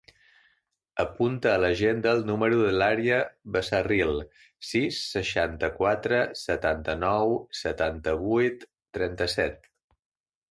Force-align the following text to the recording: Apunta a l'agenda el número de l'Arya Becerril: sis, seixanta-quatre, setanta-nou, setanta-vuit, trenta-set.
Apunta 1.01 1.49
a 1.55 1.59
l'agenda 1.63 2.13
el 2.19 2.23
número 2.29 2.61
de 2.61 2.69
l'Arya 2.77 3.19
Becerril: 3.57 4.15
sis, 4.69 5.01
seixanta-quatre, 5.17 6.21
setanta-nou, 6.45 7.35
setanta-vuit, 7.61 8.65
trenta-set. 8.99 9.69